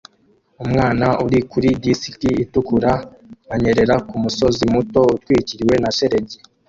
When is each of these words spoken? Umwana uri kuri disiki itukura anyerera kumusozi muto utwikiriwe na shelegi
Umwana 0.63 1.07
uri 1.25 1.39
kuri 1.51 1.69
disiki 1.83 2.29
itukura 2.43 2.91
anyerera 3.53 3.95
kumusozi 4.07 4.63
muto 4.73 4.99
utwikiriwe 5.15 5.75
na 5.83 5.89
shelegi 5.97 6.37